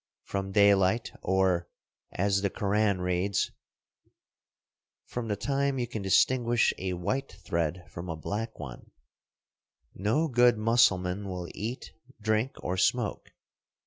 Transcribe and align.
From 0.23 0.51
daylight, 0.51 1.11
or, 1.21 1.67
as 2.11 2.41
the 2.41 2.49
Koran 2.49 3.01
reads, 3.01 3.51
"from 5.05 5.27
the 5.27 5.35
time 5.35 5.77
you 5.77 5.85
can 5.85 6.01
distinguish 6.01 6.73
a 6.79 6.93
white 6.93 7.31
thread 7.33 7.83
from 7.87 8.09
a 8.09 8.15
black 8.15 8.57
one," 8.57 8.89
no 9.93 10.27
good 10.27 10.57
Mussulman 10.57 11.29
will 11.29 11.47
eat, 11.53 11.93
drink, 12.19 12.53
or 12.63 12.77
smoke. 12.77 13.29